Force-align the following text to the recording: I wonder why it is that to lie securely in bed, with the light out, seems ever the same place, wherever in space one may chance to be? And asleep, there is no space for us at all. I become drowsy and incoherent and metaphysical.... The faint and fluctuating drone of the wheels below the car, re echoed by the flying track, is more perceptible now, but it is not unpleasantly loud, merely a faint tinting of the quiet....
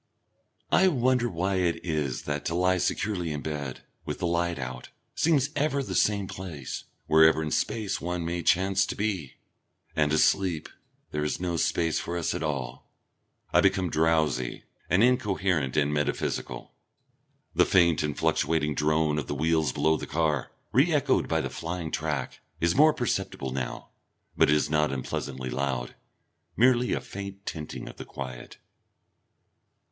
I 0.71 0.87
wonder 0.87 1.29
why 1.29 1.57
it 1.57 1.85
is 1.85 2.23
that 2.23 2.43
to 2.45 2.55
lie 2.55 2.79
securely 2.79 3.31
in 3.31 3.41
bed, 3.41 3.81
with 4.03 4.17
the 4.17 4.25
light 4.25 4.57
out, 4.57 4.89
seems 5.13 5.51
ever 5.55 5.83
the 5.83 5.93
same 5.93 6.25
place, 6.27 6.85
wherever 7.05 7.43
in 7.43 7.51
space 7.51 8.01
one 8.01 8.25
may 8.25 8.41
chance 8.41 8.83
to 8.87 8.95
be? 8.95 9.35
And 9.95 10.11
asleep, 10.11 10.69
there 11.11 11.23
is 11.23 11.39
no 11.39 11.55
space 11.55 11.99
for 11.99 12.17
us 12.17 12.33
at 12.33 12.41
all. 12.41 12.89
I 13.53 13.61
become 13.61 13.91
drowsy 13.91 14.63
and 14.89 15.03
incoherent 15.03 15.77
and 15.77 15.93
metaphysical.... 15.93 16.73
The 17.53 17.63
faint 17.65 18.01
and 18.01 18.17
fluctuating 18.17 18.73
drone 18.73 19.19
of 19.19 19.27
the 19.27 19.35
wheels 19.35 19.71
below 19.71 19.97
the 19.97 20.07
car, 20.07 20.51
re 20.71 20.91
echoed 20.91 21.27
by 21.27 21.41
the 21.41 21.49
flying 21.51 21.91
track, 21.91 22.39
is 22.59 22.73
more 22.73 22.91
perceptible 22.91 23.51
now, 23.51 23.89
but 24.35 24.49
it 24.49 24.55
is 24.55 24.67
not 24.67 24.91
unpleasantly 24.91 25.51
loud, 25.51 25.93
merely 26.57 26.91
a 26.93 27.01
faint 27.01 27.45
tinting 27.45 27.87
of 27.87 27.97
the 27.97 28.05
quiet.... 28.05 28.57